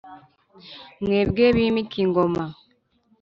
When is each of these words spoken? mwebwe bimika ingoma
mwebwe 1.03 1.45
bimika 1.55 1.97
ingoma 2.05 2.43